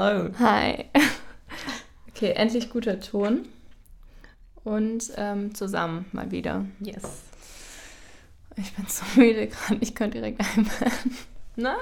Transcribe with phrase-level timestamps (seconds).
[0.00, 0.30] Hallo.
[0.38, 0.86] Hi.
[2.08, 3.46] Okay, endlich guter Ton.
[4.64, 6.66] Und ähm, zusammen mal wieder.
[6.80, 7.02] Yes.
[8.56, 11.16] Ich bin so müde gerade, ich könnte direkt einpennen.
[11.56, 11.76] Nein.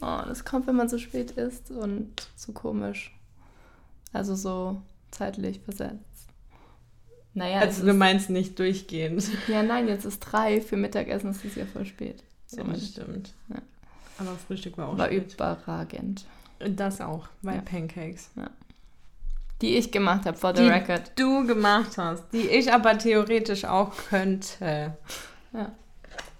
[0.00, 3.12] Oh, das kommt, wenn man so spät ist und so komisch.
[4.12, 6.28] Also so zeitlich versetzt.
[7.34, 9.24] Naja, Also du meinst nicht durchgehend.
[9.48, 10.60] ja, nein, jetzt ist drei.
[10.60, 12.22] Für Mittagessen ist es ja voll spät.
[12.46, 13.34] So Ja, das stimmt.
[13.48, 13.56] Ja.
[14.18, 15.34] Aber Frühstück war auch War spät.
[15.34, 16.24] überragend.
[16.58, 17.60] Das auch, bei Ja.
[17.60, 18.30] Pancakes.
[19.62, 21.12] Die ich gemacht habe, for the Die record.
[21.16, 24.96] du gemacht hast, die ich aber theoretisch auch könnte.
[25.52, 25.72] Ja.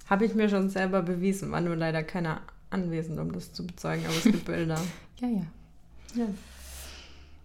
[0.09, 4.05] Habe ich mir schon selber bewiesen, war nur leider keiner anwesend, um das zu bezeugen,
[4.07, 4.79] aber es gibt Bilder.
[5.21, 5.43] Ja, ja.
[6.15, 6.27] Ja.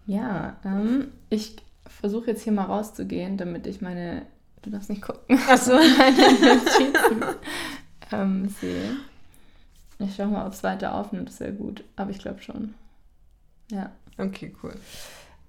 [0.06, 4.26] Ja, ähm, ich versuche jetzt hier mal rauszugehen, damit ich meine.
[4.62, 5.38] Du darfst nicht gucken.
[5.48, 5.72] Achso.
[5.98, 7.24] meine Notizen
[8.12, 8.96] ähm, sehe.
[10.04, 11.28] Ich schau mal, ob es weiter aufnimmt.
[11.28, 11.84] Das wäre gut.
[11.96, 12.74] Aber ich glaube schon.
[13.70, 13.90] Ja.
[14.18, 14.74] Okay, cool.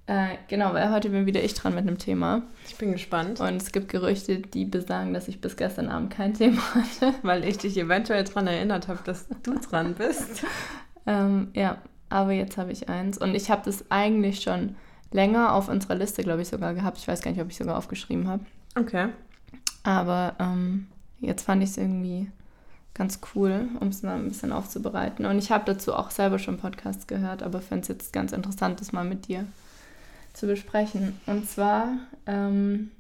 [0.06, 2.42] Äh, genau, weil heute bin wieder ich dran mit einem Thema.
[2.68, 6.34] Ich bin gespannt, Und es gibt Gerüchte, die besagen, dass ich bis gestern Abend kein
[6.34, 7.14] Thema hatte.
[7.22, 10.46] weil ich dich eventuell daran erinnert habe, dass du dran bist.
[11.06, 13.18] Ähm, ja, aber jetzt habe ich eins.
[13.18, 14.78] Und ich habe das eigentlich schon
[15.12, 16.98] länger auf unserer Liste, glaube ich, sogar gehabt.
[16.98, 18.46] Ich weiß gar nicht, ob ich sogar aufgeschrieben habe.
[18.80, 19.10] Okay.
[19.84, 20.88] Aber ähm,
[21.20, 22.32] jetzt fand ich es irgendwie
[22.94, 25.26] ganz cool, um es mal ein bisschen aufzubereiten.
[25.26, 28.80] Und ich habe dazu auch selber schon Podcasts gehört, aber finde es jetzt ganz interessant,
[28.82, 29.46] das mal mit dir
[30.34, 31.20] zu besprechen.
[31.26, 31.90] Und zwar
[32.28, 32.92] ähm,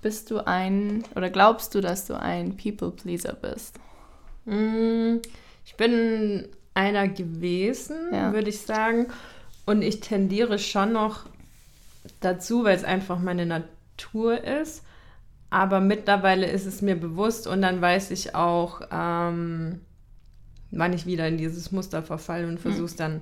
[0.00, 3.76] bist du ein, oder glaubst du, dass du ein People-Pleaser bist?
[4.44, 5.16] Mm,
[5.64, 8.32] Ich bin einer gewesen, Ja.
[8.32, 9.06] würde ich sagen.
[9.66, 11.26] Und ich tendiere schon noch
[12.20, 14.82] dazu, weil es einfach meine Natur ist.
[15.52, 19.82] Aber mittlerweile ist es mir bewusst und dann weiß ich auch, ähm,
[20.70, 23.20] wann ich wieder in dieses Muster verfalle und versuche es dann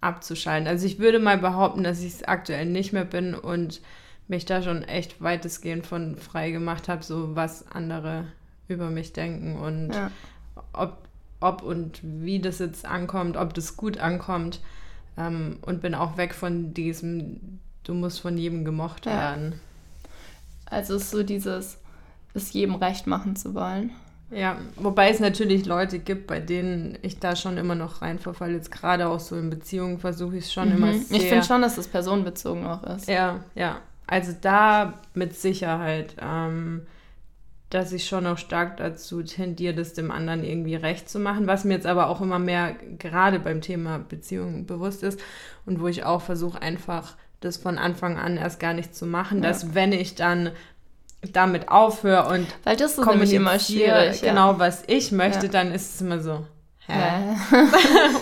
[0.00, 0.66] abzuschalten.
[0.66, 3.82] Also ich würde mal behaupten, dass ich es aktuell nicht mehr bin und
[4.26, 8.24] mich da schon echt weitestgehend von frei gemacht habe, so was andere
[8.66, 10.10] über mich denken und Ja.
[10.72, 10.98] ob,
[11.38, 14.60] ob und wie das jetzt ankommt, ob das gut ankommt.
[15.16, 19.12] Ähm, und bin auch weg von diesem, du musst von jedem gemocht Ja.
[19.16, 19.60] werden.
[20.70, 21.78] Also es ist so dieses,
[22.34, 23.90] es jedem recht machen zu wollen.
[24.30, 28.52] Ja, wobei es natürlich Leute gibt, bei denen ich da schon immer noch rein verfalle.
[28.54, 31.02] Jetzt gerade auch so in Beziehungen versuche ich es schon immer Mhm.
[31.02, 31.16] sehr.
[31.18, 33.08] Ich finde schon, dass das personenbezogen auch ist.
[33.08, 33.80] Ja, ja.
[34.06, 36.86] Also da mit Sicherheit, ähm,
[37.70, 41.64] dass ich schon auch stark dazu tendiere, das dem anderen irgendwie recht zu machen, was
[41.64, 45.20] mir jetzt aber auch immer mehr gerade beim Thema Beziehung bewusst ist
[45.66, 49.42] und wo ich auch versuche einfach das von Anfang an erst gar nicht zu machen,
[49.42, 49.48] Ja.
[49.48, 50.50] dass wenn ich dann
[51.32, 54.22] damit aufhöre und Weil das ist nämlich immer schwierig.
[54.22, 54.30] ja.
[54.32, 55.52] genau was ich möchte, Ja.
[55.52, 56.46] dann ist es immer so,
[56.86, 57.36] hä?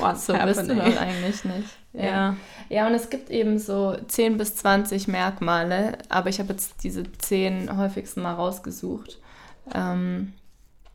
[0.01, 0.79] So bist du happening?
[0.95, 1.69] doch eigentlich nicht.
[1.93, 2.37] Ja.
[2.71, 7.05] Ja, und es gibt eben so 10 bis 20 Merkmale, aber ich habe jetzt diese
[7.19, 9.19] 10 häufigsten mal rausgesucht.
[9.75, 10.35] Ähm,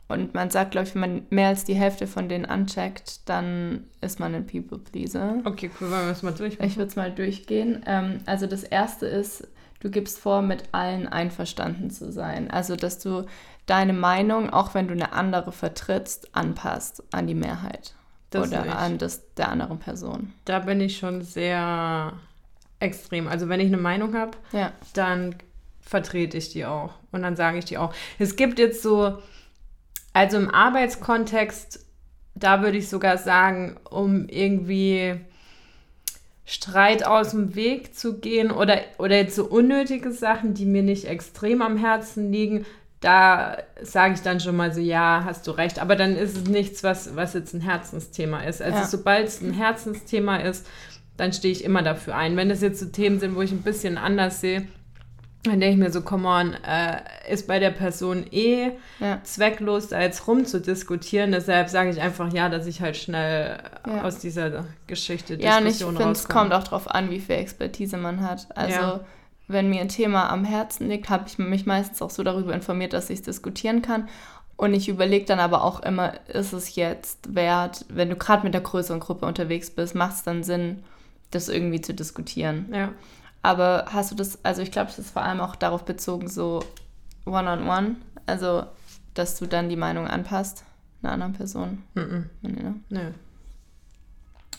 [0.08, 3.86] und man sagt, glaube ich, wenn man mehr als die Hälfte von denen ancheckt, dann
[4.02, 5.38] ist man ein People-Pleaser.
[5.46, 6.58] Okay, cool, wollen wir das mal durch?
[6.59, 7.84] Ich würde es mal durchgehen.
[7.88, 9.47] Ähm, also das erste ist,
[9.80, 12.52] du gibst vor, mit allen einverstanden zu sein.
[12.52, 13.25] Also, dass du
[13.66, 17.96] deine Meinung, auch wenn du eine andere vertrittst, anpasst an die Mehrheit.
[18.30, 18.75] Das oder nicht.
[18.75, 20.34] an das der anderen Person.
[20.46, 22.14] Da bin ich schon sehr
[22.80, 23.28] extrem.
[23.28, 24.72] Also wenn ich eine Meinung habe, Ja.
[24.94, 25.35] dann
[25.81, 26.94] vertrete ich die auch.
[27.12, 27.94] Und dann sage ich die auch.
[28.20, 29.20] Es gibt jetzt so,
[30.13, 31.85] also im Arbeitskontext,
[32.35, 35.16] da würde ich sogar sagen, um irgendwie
[36.46, 41.06] Streit aus dem Weg zu gehen oder, oder jetzt so unnötige Sachen, die mir nicht
[41.06, 42.66] extrem am Herzen liegen,
[43.00, 45.79] da sage ich dann schon mal so, ja, hast du recht.
[45.79, 48.61] Aber dann ist es nichts, was, was jetzt ein Herzensthema ist.
[48.61, 48.85] Also Ja.
[48.85, 50.66] sobald es ein Herzensthema ist,
[51.17, 52.38] dann stehe ich immer dafür ein.
[52.38, 54.67] Wenn das jetzt so Themen sind, wo ich ein bisschen anders sehe,
[55.43, 59.19] dann denke ich mir so, come on, äh, ist bei der Person eh Ja.
[59.23, 61.31] zwecklos, da jetzt rumzudiskutieren.
[61.34, 64.03] Deshalb sage ich einfach ja, dass ich halt schnell Ja.
[64.03, 67.35] aus dieser Geschichte Ja, und ich Diskussion finde, es kommt auch darauf an, wie viel
[67.35, 68.47] Expertise man hat.
[68.55, 68.99] Also, Ja.
[69.49, 72.93] wenn mir ein Thema am Herzen liegt, habe ich mich meistens auch so darüber informiert,
[72.93, 74.07] dass ich es diskutieren kann.
[74.55, 78.53] Und ich überlege dann aber auch immer, ist es jetzt wert, wenn du gerade mit
[78.53, 80.84] der größeren Gruppe unterwegs bist, macht es dann Sinn,
[81.31, 82.69] das irgendwie zu diskutieren.
[82.72, 82.90] Ja.
[83.43, 86.63] Aber hast du das, also ich glaube, das ist vor allem auch darauf bezogen, so
[87.25, 88.63] one-on-one, also
[89.13, 90.63] dass du dann die Meinung anpasst
[91.03, 91.84] einer anderen Person.
[91.93, 92.29] Mhm.
[92.41, 92.75] Nee, ne?
[92.90, 93.11] Nö.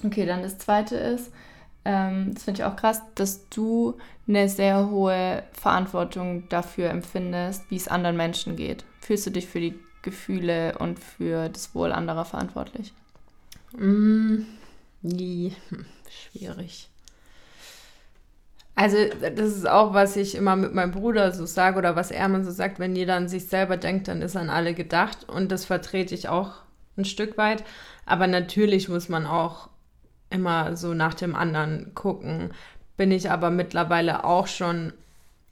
[0.04, 1.32] Okay, dann das zweite ist,
[1.86, 3.96] ähm, das finde ich auch krass, dass du
[4.28, 8.84] eine sehr hohe Verantwortung dafür empfindest, wie es anderen Menschen geht.
[9.00, 12.92] Fühlst du dich für die Gefühle und für das Wohl anderer verantwortlich?
[13.72, 14.42] Mm,
[15.02, 15.54] Nie.
[15.70, 16.88] Hm, schwierig.
[18.76, 22.28] Also, das ist auch, was ich immer mit meinem Bruder so sage oder was er
[22.28, 25.28] mir so sagt, wenn jeder an sich selber denkt, dann ist an alle gedacht.
[25.28, 26.52] Und das vertrete ich auch
[26.96, 27.64] ein Stück weit.
[28.04, 29.68] Aber natürlich muss man auch
[30.30, 32.52] immer so nach dem anderen gucken.
[32.96, 34.92] Bin ich aber mittlerweile auch schon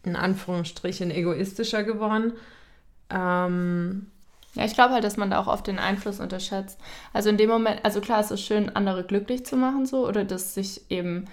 [0.05, 2.33] in Anführungsstrichen egoistischer geworden.
[3.11, 4.07] Ähm,
[4.55, 6.79] ja, ich glaube halt, dass man da auch oft den Einfluss unterschätzt.
[7.13, 10.25] Also in dem Moment, also klar, es ist schön, andere glücklich zu machen, so, oder
[10.25, 11.27] dass sich eben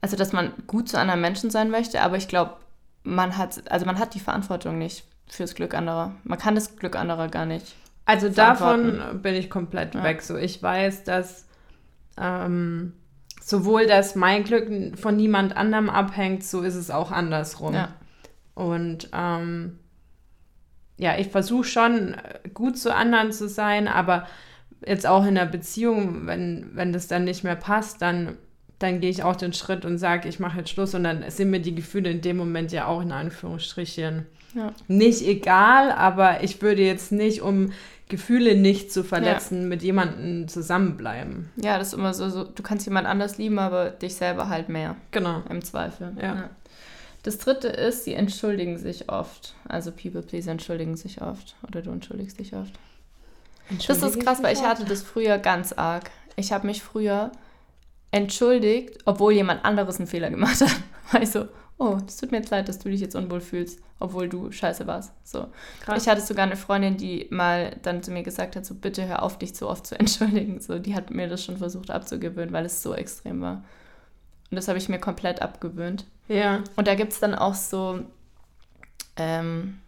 [0.00, 2.56] also dass man gut zu anderen Menschen sein möchte, aber ich glaube,
[3.02, 6.14] man hat, also man hat die Verantwortung nicht fürs Glück anderer.
[6.24, 7.74] Man kann das Glück anderer gar nicht.
[8.04, 10.02] Also davon bin ich komplett ja.
[10.02, 10.22] weg.
[10.22, 11.46] So, ich weiß, dass
[12.16, 12.94] ähm,
[13.40, 17.74] sowohl, dass mein Glück von niemand anderem abhängt, so ist es auch andersrum.
[17.74, 17.94] Ja.
[18.54, 19.78] Und ähm,
[20.96, 22.16] ja, ich versuche schon
[22.54, 24.26] gut zu anderen zu sein, aber
[24.84, 28.36] jetzt auch in der Beziehung, wenn, wenn das dann nicht mehr passt, dann
[28.78, 31.50] dann gehe ich auch den Schritt und sage, ich mache jetzt Schluss und dann sind
[31.50, 34.72] mir die Gefühle in dem Moment ja auch in Anführungsstrichen ja.
[34.86, 37.72] nicht egal, aber ich würde jetzt nicht, um
[38.08, 39.66] Gefühle nicht zu verletzen, ja.
[39.68, 41.50] mit jemandem zusammenbleiben.
[41.56, 44.68] Ja, das ist immer so, so, du kannst jemand anders lieben, aber dich selber halt
[44.68, 44.96] mehr.
[45.10, 45.42] Genau.
[45.50, 46.12] Im Zweifel.
[46.16, 46.34] Ja.
[46.34, 46.50] ja.
[47.24, 49.54] Das dritte ist, sie entschuldigen sich oft.
[49.68, 51.56] Also People Please entschuldigen sich oft.
[51.66, 52.72] Oder du entschuldigst dich oft.
[53.86, 56.10] Das ist krass, weil ich hatte das früher ganz arg.
[56.36, 57.32] Ich habe mich früher
[58.10, 60.74] entschuldigt, obwohl jemand anderes einen Fehler gemacht hat.
[61.12, 63.80] Weil ich so, oh, es tut mir jetzt leid, dass du dich jetzt unwohl fühlst,
[63.98, 65.12] obwohl du scheiße warst.
[65.24, 65.48] So.
[65.80, 66.02] Krass.
[66.02, 69.22] Ich hatte sogar eine Freundin, die mal dann zu mir gesagt hat, so bitte hör
[69.22, 70.60] auf, dich so oft zu entschuldigen.
[70.60, 73.64] So, die hat mir das schon versucht abzugewöhnen, weil es so extrem war.
[74.50, 76.06] Und das habe ich mir komplett abgewöhnt.
[76.28, 76.62] Ja.
[76.76, 78.00] Und da gibt es dann auch so,
[79.16, 79.78] ähm,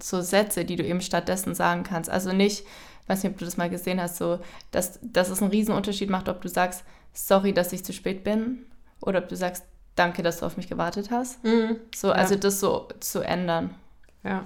[0.00, 2.10] so Sätze, die du eben stattdessen sagen kannst.
[2.10, 2.64] Also nicht,
[3.06, 4.38] weiß nicht, ob du das mal gesehen hast, so,
[4.70, 8.64] dass, dass es einen Riesenunterschied macht, ob du sagst, sorry, dass ich zu spät bin.
[9.00, 9.64] Oder ob du sagst,
[9.96, 11.42] danke, dass du auf mich gewartet hast.
[11.44, 11.76] Mhm.
[11.94, 12.40] So, also ja.
[12.40, 13.74] das so zu ändern.
[14.22, 14.44] Ja.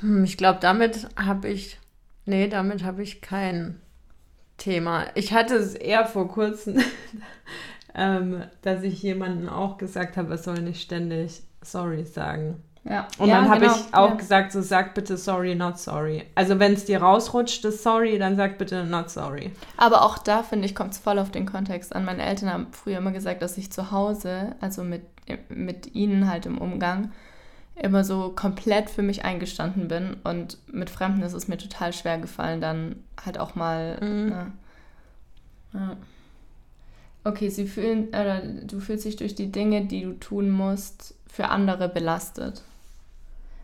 [0.00, 1.78] Hm, ich glaube, damit habe ich,
[2.24, 3.80] nee, damit habe ich kein
[4.56, 5.06] Thema.
[5.14, 6.82] Ich hatte es eher vor kurzem,
[7.94, 12.62] ähm, dass ich jemandem auch gesagt habe, er soll nicht ständig sorry sagen.
[12.84, 13.06] Ja.
[13.18, 13.74] Und ja, dann habe genau.
[13.74, 14.14] ich auch ja.
[14.14, 16.24] gesagt, so sag bitte sorry, not sorry.
[16.34, 19.52] Also wenn es dir rausrutscht, das sorry, dann sag bitte not sorry.
[19.76, 22.04] Aber auch da, finde ich, kommt es voll auf den Kontext an.
[22.04, 25.02] Meine Eltern haben früher immer gesagt, dass ich zu Hause, also mit,
[25.50, 27.12] mit ihnen halt im Umgang,
[27.76, 30.16] immer so komplett für mich eingestanden bin.
[30.24, 33.98] Und mit Fremden ist es mir total schwer gefallen, dann halt auch mal.
[34.00, 34.28] Mhm.
[34.28, 34.52] Ne,
[35.74, 35.96] ja.
[37.24, 41.50] Okay, sie fühlen, oder du fühlst dich durch die Dinge, die du tun musst, für
[41.50, 42.62] andere belastet.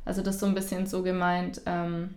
[0.07, 2.15] Also das ist so ein bisschen so gemeint, ähm,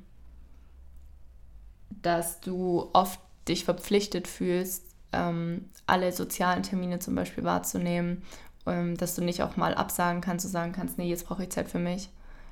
[2.02, 8.24] dass du oft dich verpflichtet fühlst, ähm, alle sozialen Termine zum Beispiel wahrzunehmen,
[8.68, 11.50] ähm, dass du nicht auch mal absagen kannst und sagen kannst, nee, jetzt brauche ich
[11.50, 12.10] Zeit für mich.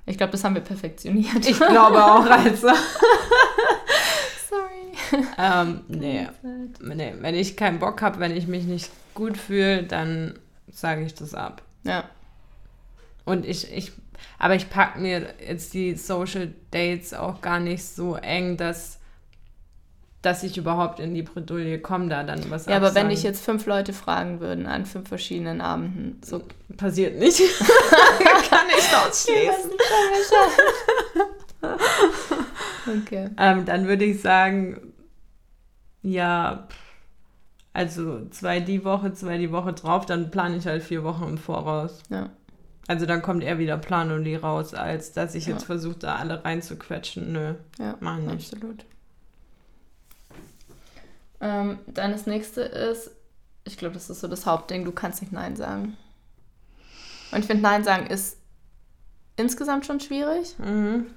[0.07, 1.45] Ich glaube, das haben wir perfektioniert.
[1.47, 2.69] Ich glaube auch, also.
[4.49, 5.23] Sorry.
[5.37, 6.27] Ähm, nee.
[6.81, 7.13] nee.
[7.19, 10.39] Wenn ich keinen Bock habe, wenn ich mich nicht gut fühle, dann
[10.71, 11.61] sage ich das ab.
[11.83, 12.05] Ja.
[13.25, 13.91] Und ich, ich
[14.39, 18.99] aber ich packe mir jetzt die Social Dates auch gar nicht so eng, dass,
[20.21, 23.43] dass ich überhaupt in die Bredouille komme, da dann was Ja, aber wenn dich jetzt
[23.43, 26.41] fünf Leute fragen würden an fünf verschiedenen Abenden, so.
[26.75, 27.39] Passiert nicht.
[28.49, 29.71] Kann ich ausschließen.
[33.01, 33.29] okay.
[33.37, 34.93] Ähm, dann würde ich sagen,
[36.03, 36.67] ja,
[37.73, 41.37] also zwei die Woche, zwei die Woche drauf, dann plane ich halt vier Wochen im
[41.37, 42.01] Voraus.
[42.09, 42.29] Ja.
[42.87, 45.53] Also dann kommt eher wieder Planoli raus, als dass ich ja.
[45.53, 47.33] jetzt versuche, da alle reinzuquetschen.
[47.33, 48.53] Nö, ja, mach nicht.
[48.53, 48.85] Absolut.
[51.41, 53.11] Ähm, dann das nächste ist,
[53.65, 55.97] ich glaube, das ist so das Hauptding, du kannst nicht Nein sagen.
[57.31, 58.37] Und ich finde, Nein sagen ist
[59.35, 60.57] insgesamt schon schwierig.
[60.57, 61.07] Mhm.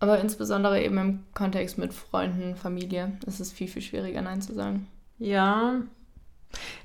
[0.00, 4.54] Aber insbesondere eben im Kontext mit Freunden, Familie, ist es viel, viel schwieriger, Nein zu
[4.54, 4.88] sagen.
[5.18, 5.82] Ja.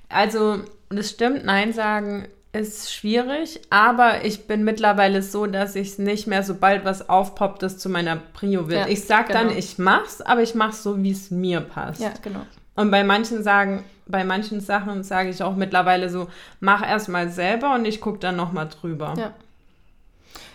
[0.10, 5.98] Also, das stimmt, Nein sagen ist schwierig, aber ich bin mittlerweile so, dass ich es
[6.00, 8.88] nicht mehr, sobald was aufpoppt, das zu meiner Prio wird.
[8.88, 9.39] Ja, ich sag genau.
[9.39, 12.01] dann, ich mach's, aber ich mach's so, wie es mir passt.
[12.01, 12.42] Ja, genau.
[12.75, 16.27] Und bei manchen sagen, bei manchen Sachen sage ich auch mittlerweile so,
[16.60, 19.13] mach erstmal selber und ich gucke dann nochmal drüber.
[19.18, 19.34] Ja.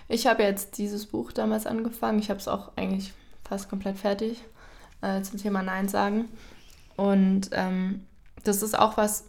[0.09, 2.19] Ich habe jetzt dieses Buch damals angefangen.
[2.19, 3.13] Ich habe es auch eigentlich
[3.45, 4.43] fast komplett fertig
[5.01, 6.29] äh, zum Thema Nein sagen.
[6.97, 8.07] Und ähm,
[8.45, 9.25] das ist auch was,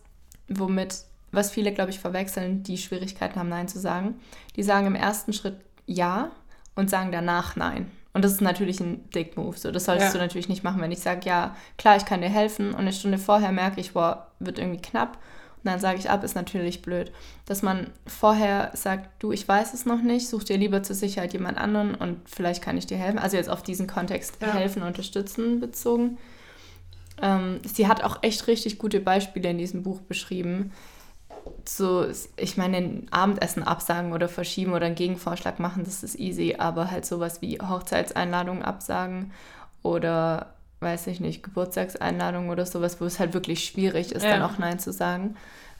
[0.48, 4.16] womit was viele, glaube ich, verwechseln, die Schwierigkeiten haben, Nein zu sagen.
[4.56, 6.32] Die sagen im ersten Schritt Ja
[6.76, 7.92] und sagen danach Nein.
[8.14, 9.58] Und das ist natürlich ein Dick-Move.
[9.58, 10.20] So, das solltest Ja.
[10.20, 12.94] du natürlich nicht machen, wenn ich sage, ja, klar, ich kann dir helfen und eine
[12.94, 15.18] Stunde vorher merke ich, boah, wird irgendwie knapp.
[15.64, 17.12] Und dann sage ich ab, ist natürlich blöd.
[17.46, 21.34] Dass man vorher sagt, du, ich weiß es noch nicht, such dir lieber zur Sicherheit
[21.34, 23.18] jemand anderen und vielleicht kann ich dir helfen.
[23.18, 24.54] Also jetzt auf diesen Kontext Ja.
[24.54, 26.18] helfen, unterstützen bezogen.
[27.22, 30.72] Ähm, sie hat auch echt richtig gute Beispiele in diesem Buch beschrieben.
[31.66, 36.56] So, ich meine, ein Abendessen absagen oder verschieben oder einen Gegenvorschlag machen, das ist easy,
[36.58, 39.32] aber halt sowas wie Hochzeitseinladungen absagen
[39.82, 44.46] oder, weiß ich nicht, Geburtstagseinladungen oder sowas, wo es halt wirklich schwierig ist, dann Ja.
[44.48, 45.36] auch Nein zu sagen.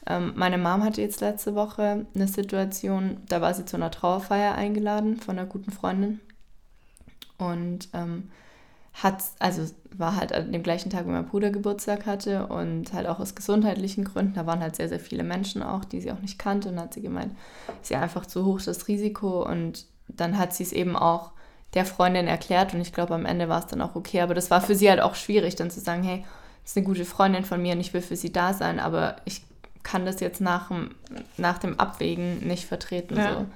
[0.06, 4.54] Ähm, meine Mom hatte jetzt letzte Woche eine Situation, da war sie zu einer Trauerfeier
[4.54, 6.20] eingeladen von einer guten Freundin
[7.38, 8.30] und ähm,
[8.94, 13.06] hat, also war halt an dem gleichen Tag, wo mein Bruder Geburtstag hatte und halt
[13.06, 16.20] auch aus gesundheitlichen Gründen, da waren halt sehr, sehr viele Menschen auch, die sie auch
[16.20, 17.34] nicht kannte und hat sie gemeint,
[17.82, 21.32] ist ja einfach zu hoch das Risiko und dann hat sie es eben auch
[21.74, 24.50] der Freundin erklärt und ich glaube am Ende war es dann auch okay, aber das
[24.50, 26.24] war für sie halt auch schwierig dann zu sagen, hey,
[26.62, 29.16] das ist eine gute Freundin von mir und ich will für sie da sein, aber
[29.24, 29.42] ich
[29.82, 30.94] kann das jetzt nach dem,
[31.36, 33.16] nach dem Abwägen nicht vertreten.
[33.16, 33.34] Ja.
[33.34, 33.46] So.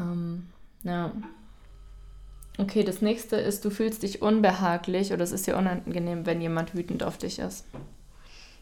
[0.00, 0.48] Ähm,
[0.84, 1.10] ja.
[2.56, 6.74] Okay, das nächste ist, du fühlst dich unbehaglich oder es ist dir unangenehm, wenn jemand
[6.74, 7.66] wütend auf dich ist.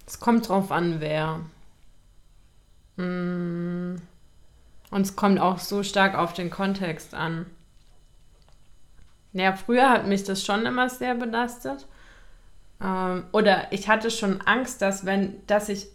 [0.06, 1.40] Es kommt drauf an, wer.
[2.96, 3.96] Mm.
[4.90, 7.46] Und es kommt auch so stark auf den Kontext an.
[9.32, 11.86] Ja, früher hat mich das schon immer sehr belastet.
[12.82, 15.88] Ähm, oder ich hatte schon Angst, dass wenn, dass ich,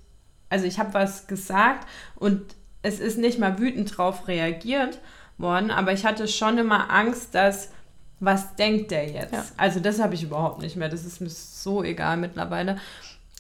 [0.49, 4.99] also ich habe was gesagt und es ist nicht mal wütend drauf reagiert
[5.37, 7.71] worden, aber ich hatte schon immer Angst, dass
[8.19, 9.33] was denkt der jetzt?
[9.33, 9.45] Ja.
[9.57, 10.89] Also das habe ich überhaupt nicht mehr.
[10.89, 12.77] Das ist mir so egal mittlerweile.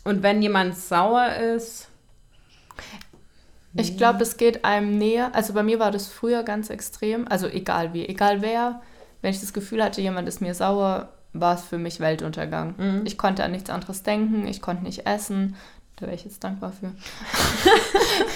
[0.03, 1.87] Und wenn jemand sauer ist,
[3.79, 5.33] Ich glaube, das geht einem näher.
[5.33, 7.27] Also bei mir war das früher ganz extrem.
[7.27, 8.81] Also egal wie, egal wer.
[9.21, 12.75] Wenn ich das Gefühl hatte, jemand ist mir sauer, war es für mich Weltuntergang.
[12.77, 13.01] Mhm.
[13.05, 15.55] Ich konnte an nichts anderes denken, ich konnte nicht essen.
[15.99, 16.93] Da wäre ich jetzt dankbar für.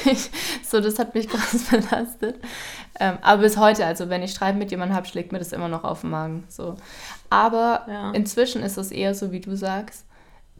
[0.09, 0.29] ich,
[0.67, 2.35] so, das hat mich krass belastet.
[2.99, 5.67] Ähm, aber bis heute, also wenn ich Streit mit jemandem habe, schlägt mir das immer
[5.67, 6.43] noch auf den Magen.
[6.49, 6.75] So.
[7.29, 8.11] Aber Ja.
[8.11, 10.05] inzwischen ist es eher so, wie du sagst.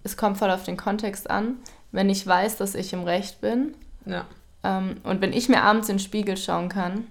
[0.04, 1.58] Es kommt voll auf den Kontext an.
[1.92, 3.74] Wenn ich weiß, dass ich im Recht bin,
[4.06, 4.26] ja,
[4.64, 7.08] ähm, und wenn ich mir abends in den Spiegel schauen kann,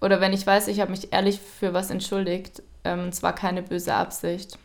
[0.00, 3.62] oder wenn ich weiß, ich habe mich ehrlich für was entschuldigt, ähm, es war keine
[3.62, 4.58] böse Absicht,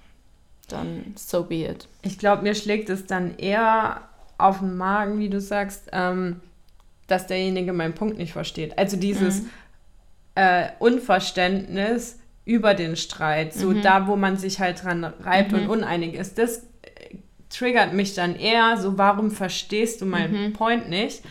[0.71, 1.87] dann so be it.
[2.01, 4.01] ich glaube, mir schlägt es dann eher
[4.37, 6.41] auf den Magen, wie du sagst, ähm,
[7.07, 8.77] dass derjenige meinen Punkt nicht versteht.
[8.77, 9.49] Also dieses Mhm.
[10.35, 13.81] äh, Unverständnis über den Streit, so Mhm.
[13.81, 15.69] da, wo man sich halt dran reibt und Mhm.
[15.69, 17.17] uneinig ist, das äh,
[17.49, 20.53] triggert mich dann eher, so warum verstehst du meinen Mhm.
[20.53, 21.21] Point nicht,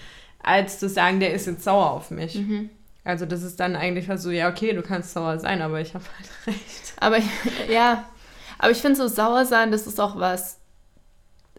[0.42, 2.34] als zu sagen, der ist jetzt sauer auf mich.
[2.36, 2.70] Mhm.
[3.02, 5.94] Also das ist dann eigentlich halt so, ja, okay, du kannst sauer sein, aber ich
[5.94, 6.92] habe halt recht.
[7.00, 7.16] Aber
[7.72, 8.04] ja,
[8.60, 10.58] aber ich finde so sauer sein, das ist auch was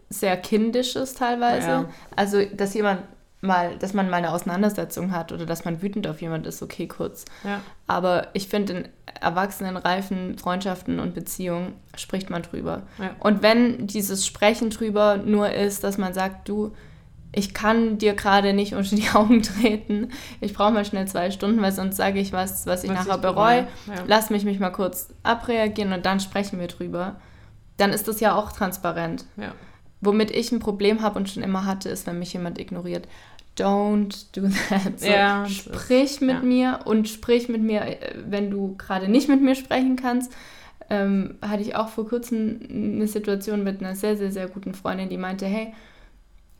[0.08, 1.68] sehr kindisches teilweise.
[1.68, 1.88] Ja.
[2.14, 3.02] Also, dass jemand
[3.40, 6.86] mal, dass man mal eine Auseinandersetzung hat oder dass man wütend auf jemand ist, okay,
[6.86, 7.24] kurz.
[7.42, 7.60] Ja.
[7.88, 8.88] Aber ich finde, in
[9.20, 12.82] erwachsenen, reifen Freundschaften und Beziehungen spricht man drüber.
[12.98, 13.16] Ja.
[13.18, 16.72] Und wenn dieses Sprechen drüber nur ist, dass man sagt, du,
[17.34, 20.08] ich kann dir gerade nicht unter die Augen treten,
[20.40, 23.14] ich brauche mal schnell zwei Stunden, weil sonst sage ich was, was ich Was nachher
[23.16, 23.34] ich bereue.
[23.62, 24.04] bereue, ja.
[24.06, 27.16] Lass mich mich mal kurz abreagieren und dann sprechen wir drüber.
[27.78, 29.24] Dann ist das ja auch transparent.
[29.36, 29.52] Ja.
[30.00, 33.08] Womit ich ein Problem habe und schon immer hatte, ist, wenn mich jemand ignoriert.
[33.58, 35.00] Don't do that.
[35.00, 36.42] So, Ja, sprich mit ja.
[36.42, 40.32] mir und sprich mit mir, äh, wenn du gerade nicht mit mir sprechen kannst.
[40.90, 45.08] Ähm, hatte ich auch vor kurzem eine Situation mit einer sehr, sehr, sehr guten Freundin,
[45.08, 45.72] die meinte, hey,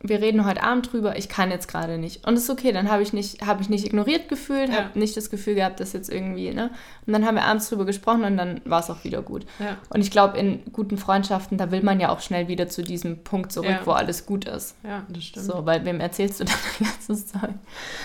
[0.05, 2.27] wir reden heute Abend drüber, ich kann jetzt gerade nicht.
[2.27, 4.75] Und das ist okay, dann habe ich nicht, habe ich nicht ignoriert gefühlt, Ja.
[4.83, 6.71] habe nicht das Gefühl gehabt, dass jetzt irgendwie, ne?
[7.07, 9.45] Und dann haben wir abends drüber gesprochen und dann war es auch wieder gut.
[9.59, 9.77] Ja.
[9.89, 13.23] Und ich glaube, in guten Freundschaften, da will man ja auch schnell wieder zu diesem
[13.23, 13.79] Punkt zurück, Ja.
[13.85, 14.75] wo alles gut ist.
[14.83, 15.45] ja, das stimmt.
[15.45, 17.51] So, weil wem erzählst du dann dein ganzes Zeug?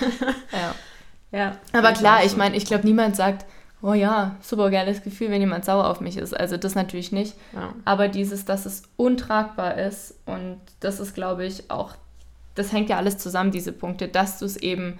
[0.52, 0.74] ja.
[1.30, 3.44] Ja, Aber klar, ich meine, ich glaube, niemand sagt,
[3.82, 6.38] oh ja, super geiles Gefühl, wenn jemand sauer auf mich ist.
[6.38, 7.34] Also das natürlich nicht.
[7.54, 7.74] Ja.
[7.84, 11.94] Aber dieses, dass es untragbar ist und das ist, glaube ich, auch,
[12.54, 14.98] das hängt ja alles zusammen, diese Punkte, dass du es eben,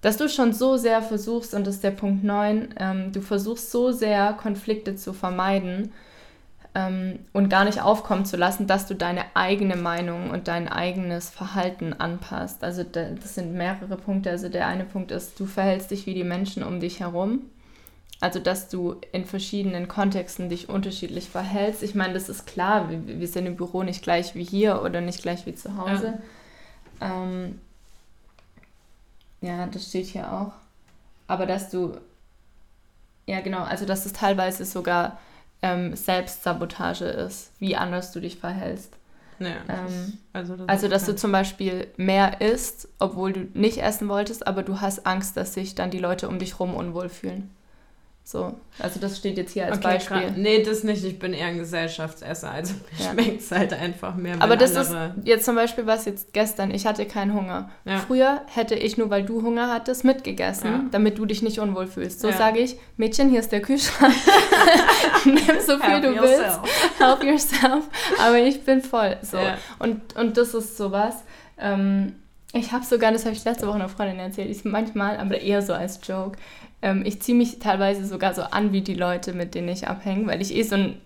[0.00, 3.70] dass du schon so sehr versuchst, und das ist der Punkt 9, ähm, du versuchst
[3.70, 5.92] so sehr, Konflikte zu vermeiden
[6.74, 11.28] ähm, und gar nicht aufkommen zu lassen, dass du deine eigene Meinung und dein eigenes
[11.28, 12.64] Verhalten anpasst.
[12.64, 14.30] Also da, das sind mehrere Punkte.
[14.30, 17.42] Also der eine Punkt ist, du verhältst dich wie die Menschen um dich herum.
[18.20, 21.82] Also, dass du in verschiedenen Kontexten dich unterschiedlich verhältst.
[21.82, 25.00] Ich meine, das ist klar, wir, wir sind im Büro nicht gleich wie hier oder
[25.00, 26.18] nicht gleich wie zu Hause.
[27.00, 27.58] Ja, ähm,
[29.40, 30.52] ja das steht hier auch.
[31.28, 31.96] Aber dass du
[33.26, 33.62] Ja, genau.
[33.62, 35.18] Also, dass es teilweise sogar
[35.62, 38.92] ähm, Selbstsabotage ist, wie anders du dich verhältst.
[39.38, 44.08] Ja, ähm, also, das also dass du zum Beispiel mehr isst, obwohl du nicht essen
[44.08, 47.48] wolltest, aber du hast Angst, dass sich dann die Leute um dich rum unwohl fühlen.
[48.30, 50.20] So, also das steht jetzt hier als okay, Beispiel.
[50.20, 50.36] Grad.
[50.36, 51.04] Nee, das nicht.
[51.04, 53.10] Ich bin eher ein Gesellschaftsesser, also mir ja.
[53.10, 54.36] schmeckt es halt einfach mehr.
[54.38, 55.14] Aber das andere...
[55.16, 56.70] ist jetzt zum Beispiel was jetzt gestern.
[56.70, 57.70] Ich hatte keinen Hunger.
[57.84, 57.98] Ja.
[57.98, 60.84] Früher hätte ich nur, weil du Hunger hattest, mitgegessen, ja.
[60.92, 62.20] damit du dich nicht unwohl fühlst.
[62.20, 64.14] So sage ich, Mädchen, hier ist der Kühlschrank.
[65.24, 66.60] Nimm so viel Help du yourself.
[66.62, 67.00] willst.
[67.00, 67.84] Help yourself.
[68.20, 69.16] Aber ich bin voll.
[69.22, 69.38] So.
[69.80, 71.16] Und, und das ist sowas.
[71.58, 72.14] Ähm,
[72.52, 75.62] ich habe sogar, das habe ich letzte Woche einer Freundin erzählt, ich manchmal, aber eher
[75.62, 76.38] so als Joke,
[76.82, 80.26] ähm, ich ziehe mich teilweise sogar so an wie die Leute, mit denen ich abhänge,
[80.26, 81.00] weil ich eh so einen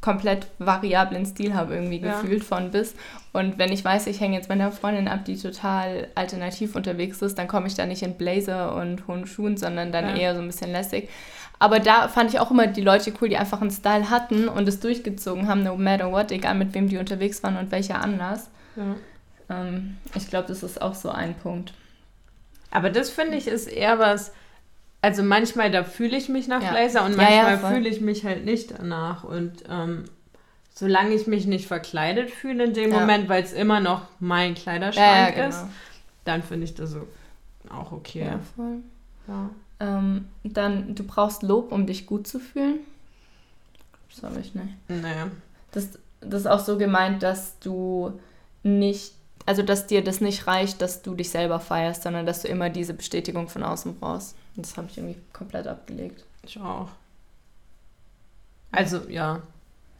[0.00, 2.20] komplett variablen Stil habe irgendwie ja.
[2.20, 2.94] gefühlt von bis.
[3.32, 7.22] Und wenn ich weiß, ich hänge jetzt mit einer Freundin ab, die total alternativ unterwegs
[7.22, 10.16] ist, dann komme ich da nicht in Blazer und hohen Schuhen, sondern dann ja.
[10.16, 11.08] eher so ein bisschen lässig.
[11.58, 14.68] Aber da fand ich auch immer die Leute cool, die einfach einen Style hatten und
[14.68, 18.50] es durchgezogen haben, no matter what, egal mit wem die unterwegs waren und welcher Anlass.
[18.76, 18.96] Ja.
[19.48, 21.72] Ähm, ich glaube, das ist auch so ein Punkt.
[22.70, 24.32] Aber das finde ich ist eher was,
[25.04, 26.70] also manchmal da fühle ich mich nach ja.
[26.70, 29.22] Blazer und manchmal ja, ja, fühle ich mich halt nicht danach.
[29.22, 30.04] Und ähm,
[30.72, 35.34] solange ich mich nicht verkleidet fühle in dem Moment, weil es immer noch mein Kleiderschrank
[35.34, 35.48] genau.
[35.48, 35.62] ist,
[36.24, 37.06] dann finde ich das so
[37.68, 38.24] auch okay.
[38.24, 38.78] Ja, voll.
[39.78, 42.78] Ähm, dann, du brauchst Lob, um dich gut zu fühlen.
[44.08, 44.72] Das habe ich nicht.
[44.88, 45.30] Naja.
[45.72, 48.18] Das, das ist auch so gemeint, dass du
[48.62, 49.12] nicht,
[49.44, 52.70] also dass dir das nicht reicht, dass du dich selber feierst, sondern dass du immer
[52.70, 54.34] diese Bestätigung von außen brauchst.
[54.56, 56.24] Das habe ich irgendwie komplett abgelegt.
[56.42, 56.88] Ich auch.
[58.70, 59.42] Also, ja.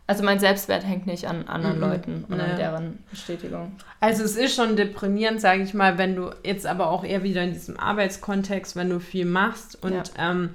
[0.06, 1.80] Also mein Selbstwert hängt nicht an anderen mhm.
[1.80, 2.42] Leuten und nee.
[2.42, 3.72] an deren Bestätigung.
[4.00, 7.42] Also es ist schon deprimierend, sage ich mal, wenn du jetzt aber auch eher wieder
[7.42, 10.02] in diesem Arbeitskontext, wenn du viel machst und ja.
[10.18, 10.50] ähm,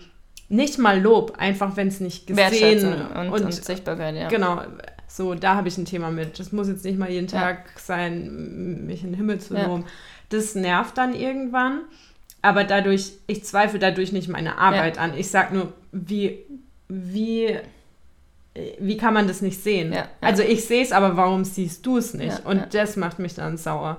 [0.50, 4.28] nicht mal Lob, einfach wenn es nicht gesehen und, und, und Sichtbarkeit, ja.
[4.28, 4.62] Genau,
[5.08, 6.40] so da habe ich ein Thema mit.
[6.40, 7.82] Das muss jetzt nicht mal jeden Tag ja.
[7.82, 9.82] sein, mich in den Himmel zu loben.
[9.82, 9.88] Ja.
[10.30, 11.82] Das nervt dann irgendwann
[12.42, 15.04] aber dadurch, ich zweifle dadurch nicht meine Arbeit ja.
[15.04, 15.18] an.
[15.18, 16.40] Ich sage nur, wie,
[16.88, 17.58] wie,
[18.80, 19.92] wie kann man das nicht sehen?
[19.92, 20.08] Ja, ja.
[20.22, 22.46] Also ich sehe es, aber warum siehst du es nicht?
[22.46, 23.98] Und das macht mich dann sauer.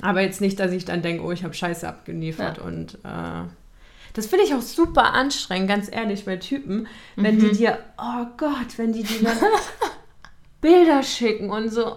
[0.00, 3.44] Aber jetzt nicht, dass ich dann denke, oh, ich habe Scheiße abgeliefert und äh,
[4.14, 7.40] das finde ich auch super anstrengend, ganz ehrlich, bei Typen, wenn mhm.
[7.40, 9.30] die dir, oh Gott, wenn die dir
[10.60, 11.96] Bilder schicken und so,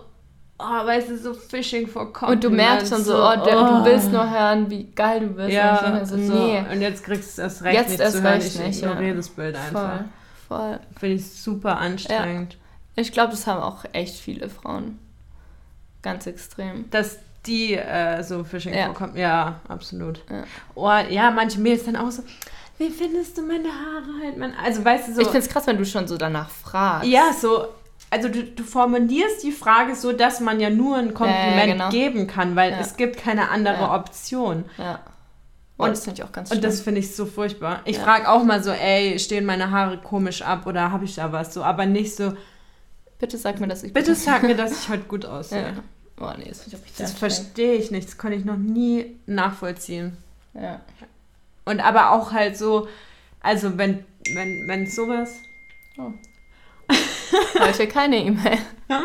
[0.57, 2.33] oh, weißt du, so Fishing for Compliments.
[2.33, 3.65] Und du merkst schon so, oh, der, oh.
[3.65, 5.51] du willst nur hören, wie geil du bist.
[5.51, 6.63] Ja, und, so, nee.
[6.71, 8.39] und jetzt kriegst du das Recht jetzt nicht zu hören.
[8.39, 9.13] Ich nicht, ignoriere ja.
[9.15, 9.97] das Bild einfach.
[10.47, 10.79] Voll, voll.
[10.99, 12.53] Finde ich super anstrengend.
[12.53, 13.01] Ja.
[13.01, 14.99] Ich glaube, das haben auch echt viele Frauen.
[16.01, 16.89] Ganz extrem.
[16.91, 18.85] Dass die äh, so Fishing ja.
[18.85, 20.21] for Compliments, ja, absolut.
[20.29, 20.43] Ja.
[20.75, 22.23] Oh, ja, manche Mails dann auch so,
[22.77, 24.55] wie findest du meine Haare halt?
[24.63, 25.21] also, weißt du, so.
[25.21, 27.07] Ich finde es krass, wenn du schon so danach fragst.
[27.07, 27.67] Ja, so,
[28.09, 31.89] also du, du, formulierst die Frage so, dass man ja nur ein Kompliment ja, genau.
[31.89, 32.79] geben kann, weil ja.
[32.79, 33.95] es gibt keine andere ja.
[33.95, 34.65] Option.
[34.77, 34.99] Ja.
[35.77, 36.59] und das finde ich auch ganz schlimm.
[36.59, 37.81] Und das finde ich so furchtbar.
[37.85, 41.31] Ich frage auch mal so, ey, stehen meine Haare komisch ab oder habe ich da
[41.31, 42.33] was so, aber nicht so.
[43.19, 43.93] Bitte sag mir, dass ich.
[43.93, 45.73] Bitte sag mir, dass ich heute gut aussehe.
[46.19, 48.07] Oh nee, das finde ich auch Das verstehe ich nicht.
[48.07, 50.17] Das konnte ich noch nie nachvollziehen.
[50.53, 50.81] Ja.
[51.65, 52.87] Und aber auch halt so,
[53.41, 55.33] also wenn, wenn, wenn sowas.
[55.97, 56.11] Oh.
[57.59, 58.57] Heute keine E-Mail.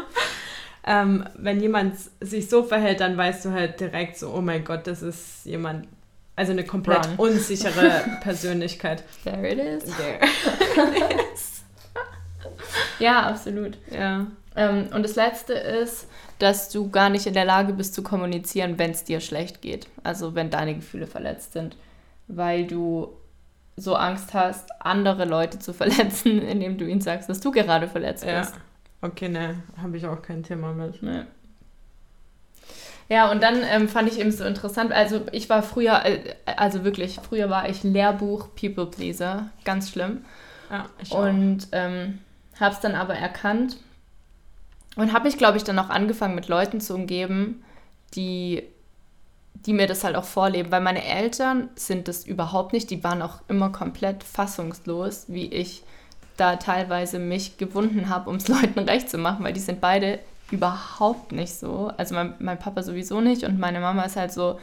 [0.86, 4.86] ähm, wenn jemand sich so verhält, dann weißt du halt direkt so, oh mein Gott,
[4.86, 5.86] das ist jemand,
[6.36, 7.16] also eine komplett Run.
[7.16, 9.04] unsichere Persönlichkeit.
[9.24, 9.84] There it is.
[9.96, 10.18] There
[10.96, 11.62] it is.
[12.98, 13.78] ja, absolut.
[13.90, 14.26] Ja.
[14.56, 16.06] Ähm, und das Letzte ist,
[16.38, 19.86] dass du gar nicht in der Lage bist zu kommunizieren, wenn es dir schlecht geht.
[20.02, 21.76] Also wenn deine Gefühle verletzt sind.
[22.26, 23.12] Weil du
[23.80, 28.24] so Angst hast, andere Leute zu verletzen, indem du ihnen sagst, dass du gerade verletzt
[28.24, 28.40] ja.
[28.40, 28.54] bist.
[29.02, 31.02] Okay, ne, habe ich auch kein Thema mit.
[31.02, 31.22] Nee.
[33.08, 36.84] Ja, und dann ähm, fand ich eben so interessant, also ich war früher, äh, also
[36.84, 40.24] wirklich, früher war ich Lehrbuch People Pleaser, ganz schlimm.
[40.70, 41.24] Ja, ich auch.
[41.24, 42.18] Und ähm,
[42.60, 43.78] habe es dann aber erkannt
[44.94, 47.64] und habe mich, glaube ich, dann auch angefangen mit Leuten zu umgeben,
[48.14, 48.62] die
[49.66, 53.22] die mir das halt auch vorleben, weil meine Eltern sind das überhaupt nicht, die waren
[53.22, 55.82] auch immer komplett fassungslos, wie ich
[56.36, 60.20] da teilweise mich gewunden habe, um es Leuten recht zu machen, weil die sind beide
[60.50, 61.92] überhaupt nicht so.
[61.96, 64.58] Also mein, mein Papa sowieso nicht und meine Mama ist halt so,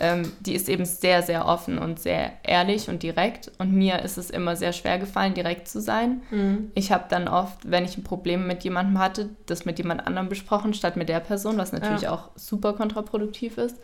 [0.00, 3.50] ähm, die ist eben sehr, sehr offen und sehr ehrlich und direkt.
[3.58, 6.22] Und mir ist es immer sehr schwer gefallen, direkt zu sein.
[6.30, 6.70] Mhm.
[6.74, 10.28] Ich habe dann oft, wenn ich ein Problem mit jemandem hatte, das mit jemand anderem
[10.28, 12.12] besprochen, statt mit der Person, was natürlich ja.
[12.12, 13.76] auch super kontraproduktiv ist.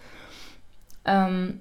[1.05, 1.61] Ähm,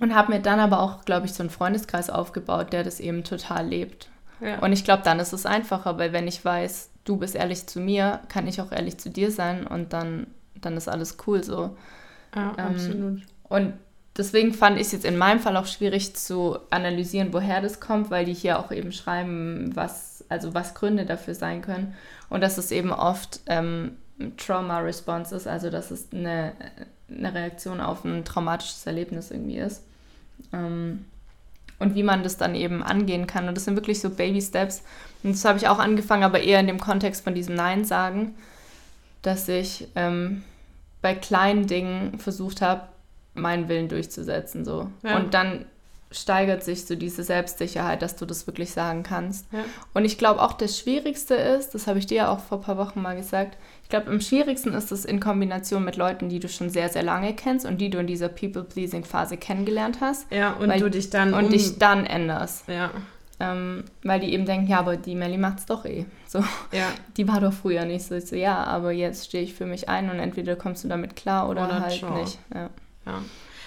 [0.00, 3.22] Und habe mir dann aber auch, glaube ich, so einen Freundeskreis aufgebaut, der das eben
[3.22, 4.08] total lebt.
[4.40, 4.58] Ja.
[4.58, 7.78] Und ich glaube, dann ist es einfacher, weil wenn ich weiß, du bist ehrlich zu
[7.80, 10.26] mir, kann ich auch ehrlich zu dir sein und dann,
[10.60, 11.76] dann ist alles cool so.
[12.34, 13.22] Ja, Ähm, absolut.
[13.48, 13.74] Und
[14.16, 18.10] deswegen fand ich es jetzt in meinem Fall auch schwierig zu analysieren, woher das kommt,
[18.10, 21.94] weil die hier auch eben schreiben, was, also was Gründe dafür sein können.
[22.30, 23.96] Und dass es eben oft ähm,
[24.36, 26.52] Trauma-Response ist, also dass es eine,
[27.08, 29.82] eine Reaktion auf ein traumatisches Erlebnis irgendwie ist.
[30.52, 31.04] Ähm,
[31.78, 33.48] und wie man das dann eben angehen kann.
[33.48, 34.82] Und das sind wirklich so Baby-Steps.
[35.22, 38.34] Und das habe ich auch angefangen, aber eher in dem Kontext von diesem Nein sagen,
[39.22, 40.44] dass ich ähm,
[41.02, 42.82] bei kleinen Dingen versucht habe,
[43.34, 44.64] meinen Willen durchzusetzen.
[44.64, 44.88] So.
[45.02, 45.16] Ja.
[45.16, 45.66] Und dann
[46.10, 49.52] steigert sich so diese Selbstsicherheit, dass du das wirklich sagen kannst.
[49.52, 49.64] Ja.
[49.94, 52.64] Und ich glaube auch, das Schwierigste ist, das habe ich dir ja auch vor ein
[52.64, 56.38] paar Wochen mal gesagt, ich glaube, am schwierigsten ist es in Kombination mit Leuten, die
[56.38, 60.52] du schon sehr, sehr lange kennst und die du in dieser People-Pleasing-Phase kennengelernt hast Ja,
[60.52, 62.68] und weil- du dich dann und um, dich dann änderst.
[62.68, 62.92] ja,
[63.40, 66.06] Ähm, weil die eben denken, ja, aber die Melly macht's doch eh.
[66.28, 66.38] So,
[66.70, 68.18] ja, die war doch früher nicht so.
[68.20, 71.48] So, ja, aber jetzt stehe ich für mich ein und entweder kommst du damit klar
[71.48, 72.14] oder, Oder halt ciao.
[72.16, 72.38] nicht.
[72.54, 72.70] Ja.
[73.06, 73.22] Ja.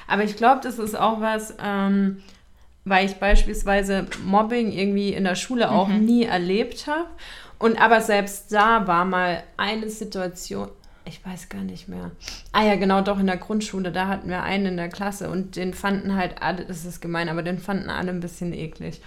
[0.08, 2.21] Aber ich glaube, das ist auch was, ähm,
[2.86, 6.06] weil ich beispielsweise Mobbing irgendwie in der Schule auch Mhm.
[6.06, 7.08] nie erlebt habe.
[7.60, 10.69] Und aber selbst da war mal eine Situation,
[11.06, 12.12] ich weiß gar nicht mehr.
[12.54, 15.56] Ah ja, genau, doch in der Grundschule, da hatten wir einen in der Klasse und
[15.56, 19.02] den fanden halt alle, das ist gemein, aber den fanden alle ein bisschen eklig.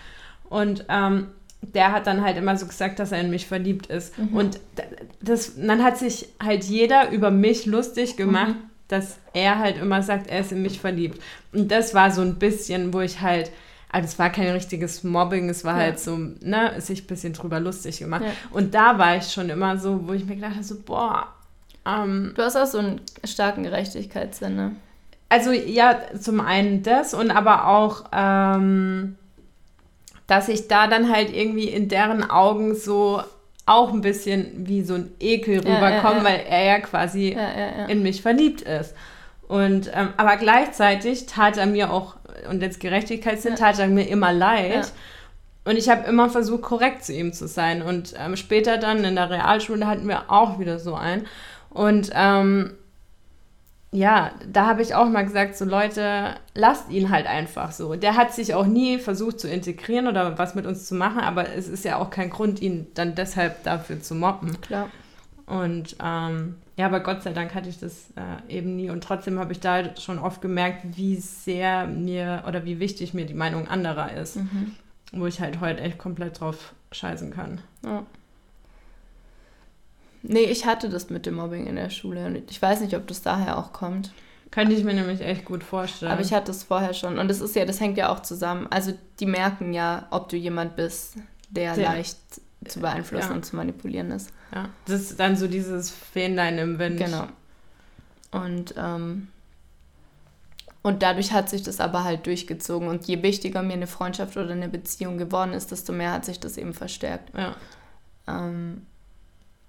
[0.49, 1.29] Und ähm,
[1.63, 4.15] der hat dann halt immer so gesagt, dass er in mich verliebt ist.
[4.33, 4.83] Und d-
[5.23, 8.57] das, dann hat sich halt jeder über mich lustig gemacht,
[8.93, 11.23] dass er halt immer sagt, er ist in mich verliebt.
[11.53, 13.51] Und das war so ein bisschen, wo ich halt,
[13.91, 15.83] also es war kein richtiges Mobbing, es war Ja.
[15.85, 18.23] halt so, ne, sich ein bisschen drüber lustig gemacht.
[18.25, 18.33] Ja.
[18.51, 21.27] Und da war ich schon immer so, wo ich mir gedacht habe, so, boah,
[21.87, 24.77] ähm, Du hast auch so einen starken Gerechtigkeitssinn, ne?
[25.29, 29.17] also ja, zum einen das und aber auch, ähm,
[30.27, 33.23] dass ich da dann halt irgendwie in deren Augen so
[33.71, 37.37] auch ein bisschen wie so ein Ekel Ja, rüberkomme, ja, weil er ja quasi
[37.89, 38.95] in mich verliebt ist.
[39.47, 42.17] Und ähm, aber gleichzeitig tat er mir auch,
[42.49, 44.93] und jetzt Gerechtigkeitssinn, tat er mir immer leid.
[45.65, 47.83] Und ich habe immer versucht, korrekt zu ihm zu sein.
[47.83, 51.27] Und ähm, später dann in der Realschule hatten wir auch wieder so einen.
[51.69, 52.73] Und ähm,
[53.93, 57.97] ja, da habe ich auch mal gesagt, so Leute, lasst ihn halt einfach so.
[57.97, 61.53] Der hat sich auch nie versucht zu integrieren oder was mit uns zu machen, aber
[61.55, 64.61] es ist ja auch kein Grund, ihn dann deshalb dafür zu mobben.
[64.61, 64.91] Klar.
[65.47, 68.91] Und ähm, ja, aber Gott sei Dank hatte ich das äh, eben nie.
[68.91, 73.27] Und trotzdem habe ich da schon oft gemerkt, wie sehr mir oder wie wichtig mir
[73.27, 74.37] die Meinung anderer ist.
[74.37, 74.77] Mhm.
[75.13, 77.61] Wo ich halt heute echt komplett drauf scheißen kann.
[77.85, 78.05] Ja.
[80.23, 82.27] Nee, ich hatte das mit dem Mobbing in der Schule.
[82.27, 84.13] Und ich weiß nicht, ob das daher auch kommt.
[84.51, 86.11] Könnte ich mir nämlich echt gut vorstellen.
[86.13, 87.19] Aber ich hatte es vorher schon.
[87.19, 88.67] Und das ist ja, das hängt ja auch zusammen.
[88.71, 91.15] Also die merken ja, ob du jemand bist,
[91.51, 91.85] der Sehr.
[91.91, 92.17] leicht
[92.67, 93.35] zu beeinflussen Ja.
[93.37, 94.31] und zu manipulieren ist.
[94.55, 96.99] ja, das ist dann so dieses Fähnlein im Wind.
[96.99, 97.27] Genau.
[98.33, 99.29] Und, ähm,
[100.83, 102.89] und dadurch hat sich das aber halt durchgezogen.
[102.89, 106.41] Und je wichtiger mir eine Freundschaft oder eine Beziehung geworden ist, desto mehr hat sich
[106.41, 107.33] das eben verstärkt.
[107.37, 107.55] Ja,
[108.27, 108.87] Ähm,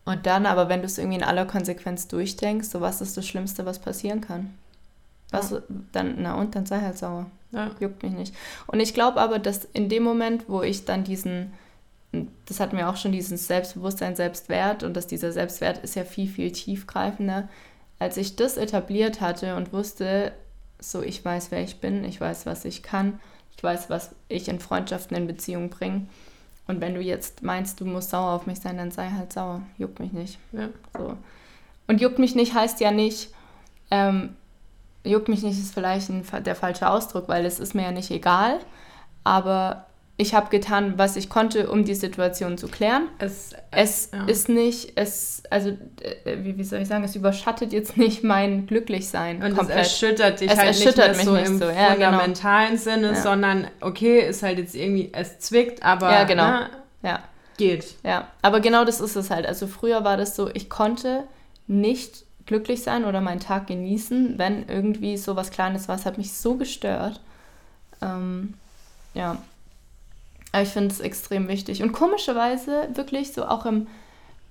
[0.06, 3.28] und dann aber, wenn du es irgendwie in aller Konsequenz durchdenkst, so was ist das
[3.28, 4.54] Schlimmste, was passieren kann?
[5.30, 5.56] Was,
[5.94, 7.28] dann, na und, dann sei halt sauer.
[7.52, 8.36] ja, Juckt mich nicht.
[8.68, 11.54] Und ich glaube aber, dass in dem Moment, wo ich dann diesen,
[12.46, 16.28] das hat mir auch schon diesen Selbstbewusstsein, Selbstwert und dass dieser Selbstwert ist ja viel,
[16.28, 17.48] viel tiefgreifender,
[18.00, 20.34] als ich das etabliert hatte und wusste,
[20.80, 23.20] so ich weiß, wer ich bin, ich weiß, was ich kann,
[23.56, 26.08] ich weiß, was ich in Freundschaften, in Beziehungen bringe.
[26.72, 29.62] Und wenn du jetzt meinst, du musst sauer auf mich sein, dann sei halt sauer.
[29.78, 30.40] Juckt mich nicht.
[30.54, 30.70] ja.
[30.98, 31.18] So.
[31.88, 33.34] Und juckt mich nicht heißt ja nicht,
[33.92, 34.38] ähm,
[35.04, 38.10] juckt mich nicht ist vielleicht ein, der falsche Ausdruck, weil es ist mir ja nicht
[38.10, 38.60] egal.
[39.26, 39.86] Aber
[40.22, 43.08] ich habe getan, was ich konnte, um die Situation zu klären.
[43.20, 44.26] Es, Es ja.
[44.26, 48.68] ist nicht, es, also, äh, wie, wie soll ich sagen, es überschattet jetzt nicht mein
[48.68, 49.80] Glücklichsein Und komplett.
[49.80, 52.10] es erschüttert dich Es halt erschüttert nicht mehr mich so nicht im so, ja, genau.
[52.12, 53.16] fundamentalen Sinne, Ja.
[53.22, 56.44] sondern okay, ist halt jetzt irgendwie, es zwickt, aber Ja, genau.
[56.50, 56.70] ne,
[57.04, 57.20] ja.
[57.58, 57.96] geht.
[58.04, 59.46] Ja, aber genau das ist es halt.
[59.46, 61.24] Also früher war das so, ich konnte
[61.68, 65.96] nicht glücklich sein oder meinen Tag genießen, wenn irgendwie so was Kleines war.
[65.96, 67.20] Es hat mich so gestört.
[68.02, 68.54] Ähm,
[69.14, 69.38] ja.
[70.52, 71.82] Aber ich finde es extrem wichtig.
[71.82, 73.88] Und komischerweise wirklich so auch im,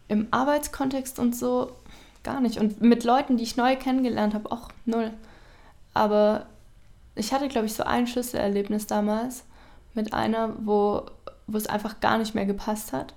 [0.09, 1.73] im Arbeitskontext und so
[2.23, 2.59] gar nicht.
[2.59, 5.11] Und mit Leuten, die ich neu kennengelernt habe, auch null.
[5.95, 6.47] Aber
[7.15, 9.45] ich hatte, glaube ich, so ein Schlüsselerlebnis damals
[9.95, 11.07] mit einer, wo,
[11.47, 13.15] wo es einfach gar nicht mehr gepasst hat.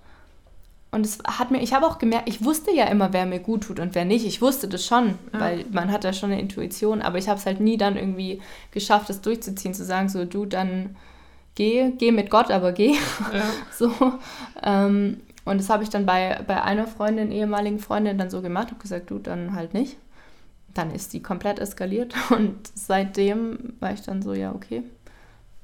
[0.91, 3.63] und es hat mir, ich habe auch gemerkt, ich wusste ja immer, wer mir gut
[3.63, 4.25] tut und wer nicht.
[4.25, 5.39] Ich wusste das schon, ja.
[5.39, 8.41] weil man hat da schon eine Intuition, aber ich habe es halt nie dann irgendwie
[8.71, 10.95] geschafft, das durchzuziehen, zu sagen, so du dann
[11.55, 12.95] geh, geh mit Gott, aber geh.
[13.33, 13.43] Ja.
[13.77, 13.91] so.
[14.61, 18.69] Ähm, und das habe ich dann bei, bei einer Freundin, ehemaligen Freundin, dann so gemacht,
[18.69, 19.97] habe gesagt, du dann halt nicht.
[20.73, 24.83] Dann ist die komplett eskaliert und seitdem war ich dann so, ja, okay,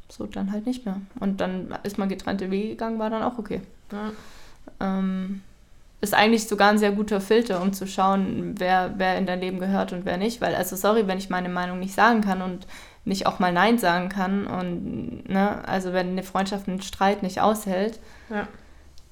[0.09, 0.99] so dann halt nicht mehr.
[1.19, 3.61] Und dann ist man getrennte Wege gegangen, war dann auch okay.
[3.91, 4.11] Ja.
[4.79, 5.41] Ähm,
[6.01, 9.59] ist eigentlich sogar ein sehr guter Filter, um zu schauen, wer, wer in dein Leben
[9.59, 10.39] gehört und wer nicht.
[10.39, 12.67] Weil, also sorry, wenn ich meine Meinung nicht sagen kann und
[13.05, 17.41] nicht auch mal Nein sagen kann und, ne, also wenn eine Freundschaft einen Streit nicht
[17.41, 18.47] aushält, ja.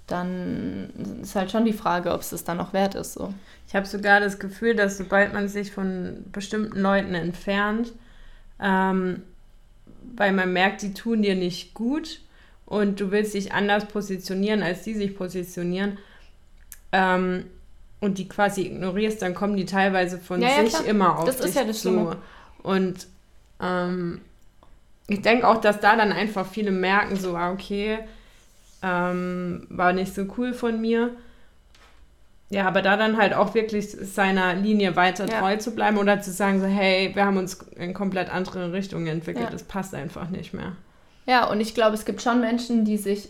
[0.08, 0.90] dann
[1.22, 3.14] ist halt schon die Frage, ob es das dann noch wert ist.
[3.14, 3.34] So.
[3.68, 7.94] Ich habe sogar das Gefühl, dass sobald man sich von bestimmten Leuten entfernt,
[8.60, 9.24] ähm,
[10.16, 12.22] weil man merkt, die tun dir nicht gut
[12.66, 15.98] und du willst dich anders positionieren, als die sich positionieren,
[16.92, 17.46] ähm,
[18.00, 21.38] und die quasi ignorierst, dann kommen die teilweise von ja, sich ja, immer auf das
[21.38, 21.90] dich ist ja das zu.
[21.90, 22.18] Schlimme.
[22.62, 23.08] Und
[23.62, 24.22] ähm,
[25.08, 28.00] ich denke auch, dass da dann einfach viele merken, so, ah, okay,
[28.84, 31.12] ähm, war nicht so cool von mir.
[32.50, 35.40] Ja, aber da dann halt auch wirklich seiner Linie weiter ja.
[35.40, 39.08] treu zu bleiben oder zu sagen, so, hey, wir haben uns in komplett andere Richtungen
[39.08, 39.52] entwickelt, ja.
[39.52, 40.74] das passt einfach nicht mehr.
[41.26, 43.30] Ja, und ich glaube, es gibt schon Menschen, die sich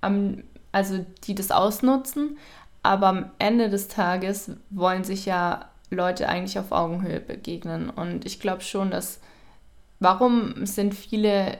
[0.00, 2.38] am, also die das ausnutzen,
[2.82, 7.90] aber am Ende des Tages wollen sich ja Leute eigentlich auf Augenhöhe begegnen.
[7.90, 9.20] Und ich glaube schon, dass
[10.00, 11.58] warum sind viele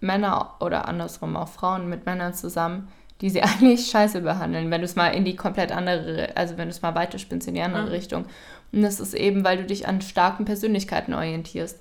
[0.00, 2.88] Männer oder andersrum auch Frauen mit Männern zusammen,
[3.20, 6.68] die sie eigentlich scheiße behandeln, wenn du es mal in die komplett andere, also wenn
[6.68, 7.90] du es mal weiterspinnst in die andere ja.
[7.90, 8.26] Richtung.
[8.72, 11.78] Und das ist eben, weil du dich an starken Persönlichkeiten orientierst.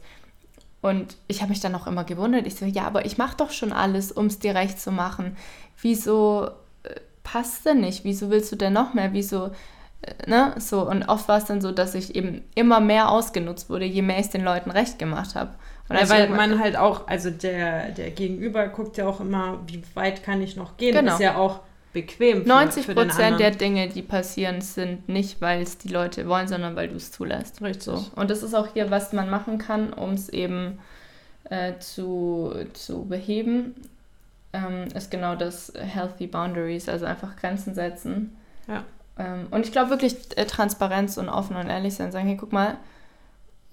[0.81, 2.47] Und ich habe mich dann auch immer gewundert.
[2.47, 5.37] Ich so, ja, aber ich mache doch schon alles, um es dir recht zu machen.
[5.79, 6.47] Wieso
[6.83, 8.03] äh, passt denn nicht?
[8.03, 9.13] Wieso willst du denn noch mehr?
[9.13, 9.51] Wieso,
[10.01, 10.55] äh, ne?
[10.57, 14.01] So, und oft war es dann so, dass ich eben immer mehr ausgenutzt wurde, je
[14.01, 15.51] mehr ich den Leuten recht gemacht habe.
[15.93, 20.23] Ja, weil man halt auch, also der, der Gegenüber guckt ja auch immer, wie weit
[20.23, 20.95] kann ich noch gehen?
[20.95, 21.13] Genau.
[21.13, 21.61] Ist ja auch
[21.93, 22.43] bequem.
[22.43, 26.75] Für, 90 Prozent der Dinge, die passieren, sind nicht, weil es die Leute wollen, sondern
[26.75, 27.61] weil du es zulässt.
[27.61, 27.83] Richtig.
[27.83, 28.05] So.
[28.15, 30.79] Und das ist auch hier, was man machen kann, um es eben
[31.49, 33.75] äh, zu, zu beheben,
[34.53, 38.35] ähm, ist genau das Healthy Boundaries, also einfach Grenzen setzen.
[38.67, 38.83] Ja.
[39.17, 42.53] Ähm, und ich glaube wirklich äh, Transparenz und offen und ehrlich sein, sagen, hey, guck
[42.53, 42.77] mal,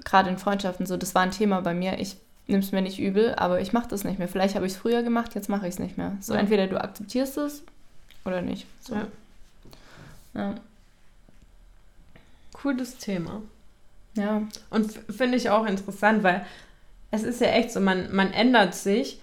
[0.05, 1.99] gerade in Freundschaften so, das war ein Thema bei mir.
[1.99, 4.29] Ich nehme es mir nicht übel, aber ich mache das nicht mehr.
[4.29, 6.17] Vielleicht habe ich es früher gemacht, jetzt mache ich es nicht mehr.
[6.21, 6.41] So, ja.
[6.41, 7.63] entweder du akzeptierst es
[8.25, 8.67] oder nicht.
[8.81, 8.95] So.
[8.95, 9.07] Ja.
[10.35, 10.55] ja.
[12.53, 13.43] Cooles Thema.
[14.15, 14.43] Ja.
[14.71, 16.45] Und finde ich auch interessant, weil
[17.11, 19.21] es ist ja echt so, man, man ändert sich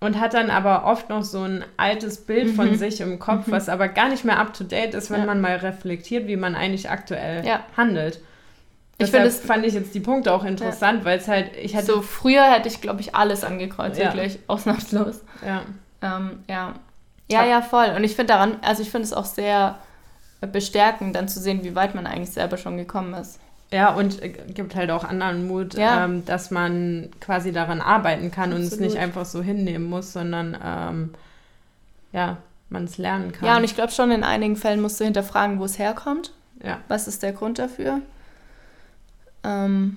[0.00, 2.54] und hat dann aber oft noch so ein altes Bild mhm.
[2.54, 3.52] von sich im Kopf, mhm.
[3.52, 5.26] was aber gar nicht mehr up to date ist, wenn ja.
[5.26, 7.64] man mal reflektiert, wie man eigentlich aktuell ja.
[7.76, 8.20] handelt.
[8.98, 11.04] Ich finde, das fand ich jetzt die Punkte auch interessant, ja.
[11.04, 11.86] weil es halt, ich hätte.
[11.86, 14.14] So, früher hätte ich, glaube ich, alles angekreuzt, ja.
[14.14, 15.22] wirklich, ausnahmslos.
[15.44, 15.62] Ja.
[16.00, 16.74] Ähm, ja.
[17.30, 17.92] Ja, ja, voll.
[17.96, 19.78] Und ich finde daran, also ich finde es auch sehr
[20.52, 23.40] bestärkend, dann zu sehen, wie weit man eigentlich selber schon gekommen ist.
[23.70, 26.04] Ja, und äh, gibt halt auch anderen Mut, ja.
[26.04, 28.72] ähm, dass man quasi daran arbeiten kann Absolut.
[28.72, 31.14] und es nicht einfach so hinnehmen muss, sondern ähm,
[32.12, 32.36] ja,
[32.68, 33.48] man es lernen kann.
[33.48, 36.32] Ja, und ich glaube schon, in einigen Fällen musst du hinterfragen, wo es herkommt.
[36.62, 36.78] Ja.
[36.88, 38.00] Was ist der Grund dafür?
[39.44, 39.96] Ähm,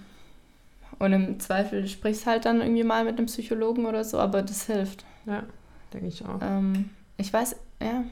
[0.99, 4.65] und im Zweifel sprichst halt dann irgendwie mal mit einem Psychologen oder so, aber das
[4.65, 5.05] hilft.
[5.25, 5.43] Ja,
[5.93, 6.39] denke ich auch.
[6.41, 8.03] Ähm, ich weiß, ja.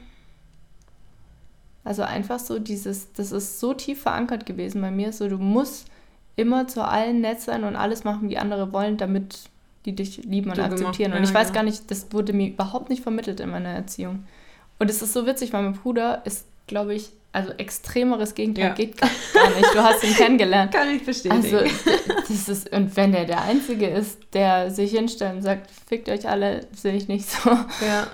[1.84, 5.88] Also einfach so dieses, das ist so tief verankert gewesen bei mir, so du musst
[6.34, 9.48] immer zu allen nett sein und alles machen, wie andere wollen, damit
[9.84, 11.12] die dich lieben und du akzeptieren.
[11.12, 11.54] Gemacht, und ich weiß ja.
[11.54, 14.24] gar nicht, das wurde mir überhaupt nicht vermittelt in meiner Erziehung.
[14.78, 18.74] Und es ist so witzig, weil mein Bruder ist, glaube ich, also extremeres Gegenteil ja.
[18.74, 19.74] geht gar nicht.
[19.74, 20.72] Du hast ihn kennengelernt.
[20.72, 21.34] Kann ich bestätigen.
[21.34, 21.58] Also,
[22.28, 26.26] das ist, und wenn der der Einzige ist, der sich hinstellt und sagt, fickt euch
[26.26, 27.50] alle, sehe ich nicht so.
[27.50, 28.06] Ja.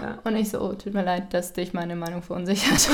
[0.00, 0.18] ja.
[0.22, 2.88] Und ich so, oh, tut mir leid, dass dich meine Meinung verunsichert.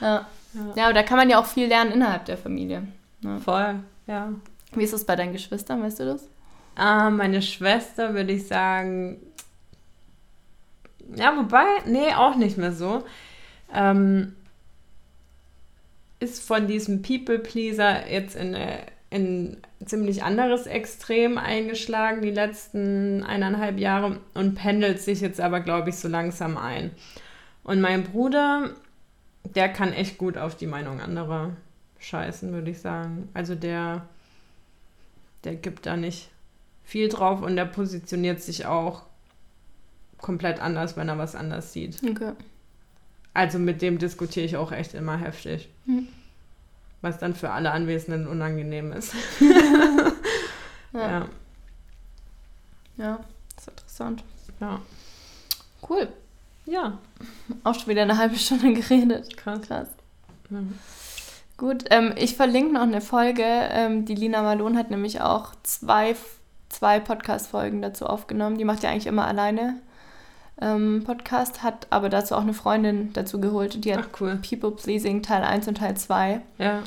[0.00, 0.26] ja.
[0.74, 2.84] ja, aber da kann man ja auch viel lernen innerhalb der Familie.
[3.22, 3.38] Ja.
[3.38, 4.32] Voll, ja.
[4.72, 6.26] Wie ist es bei deinen Geschwistern, weißt du das?
[6.74, 9.18] Ah, meine Schwester würde ich sagen,
[11.16, 13.04] ja, wobei, nee, auch nicht mehr so.
[13.74, 14.34] Ähm,
[16.20, 18.54] ist von diesem People-Pleaser jetzt in,
[19.12, 25.90] ein ziemlich anderes Extrem eingeschlagen die letzten eineinhalb Jahre und pendelt sich jetzt aber, glaube
[25.90, 26.92] ich, so langsam ein.
[27.64, 28.70] Und mein Bruder,
[29.44, 31.50] der kann echt gut auf die Meinung anderer
[31.98, 33.28] scheißen, würde ich sagen.
[33.34, 34.06] Also der,
[35.44, 36.30] der gibt da nicht
[36.84, 39.02] viel drauf und der positioniert sich auch
[40.20, 41.98] komplett anders, wenn er was anders sieht.
[42.08, 42.32] Okay.
[43.34, 45.68] Also mit dem diskutiere ich auch echt immer heftig.
[45.86, 46.08] Hm.
[47.00, 49.14] Was dann für alle Anwesenden unangenehm ist.
[50.92, 51.00] Ja.
[51.00, 51.26] ja.
[52.96, 53.20] ja,
[53.54, 54.24] das ist interessant.
[54.58, 54.80] Ja.
[55.88, 56.08] Cool.
[56.66, 56.98] Ja.
[57.62, 59.36] Auch schon wieder eine halbe Stunde geredet.
[59.36, 59.60] Krass.
[59.62, 59.88] Krass.
[60.50, 60.58] Ja.
[61.56, 63.44] Gut, ähm, ich verlinke noch eine Folge.
[63.44, 66.16] Ähm, die Lina Malone hat nämlich auch zwei,
[66.70, 68.58] zwei Podcast-Folgen dazu aufgenommen.
[68.58, 69.76] Die macht ja eigentlich immer alleine
[70.60, 73.84] ähm, Podcast, hat aber dazu auch eine Freundin dazu geholt.
[73.84, 74.36] Die hat cool.
[74.36, 76.40] People Pleasing Teil 1 und Teil 2.
[76.58, 76.82] Ja.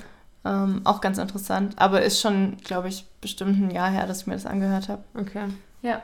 [0.46, 4.28] Ähm, auch ganz interessant, aber ist schon, glaube ich, bestimmt ein Jahr her, dass ich
[4.28, 5.04] mir das angehört habe.
[5.16, 5.46] Okay.
[5.82, 6.02] Ja.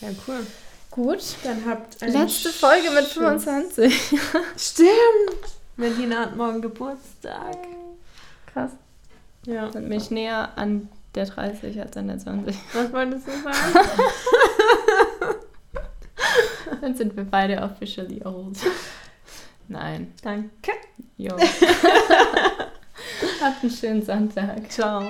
[0.00, 0.46] Ja, cool.
[0.90, 1.36] Gut.
[1.42, 3.92] Dann habt Letzte Folge mit 25.
[4.56, 4.88] Stimmt.
[5.76, 7.56] Melina hat morgen Geburtstag.
[8.52, 8.70] Krass.
[9.46, 9.68] Ja.
[9.70, 12.56] Dann bin ich näher an der 30 als an der 20.
[12.74, 13.88] Was wolltest du sagen?
[16.80, 18.58] Dann sind wir beide officially old.
[19.68, 20.12] Nein.
[20.22, 20.72] Danke.
[21.16, 21.36] Jo.
[23.40, 24.70] Habt einen schönen Sonntag.
[24.70, 25.02] Ciao.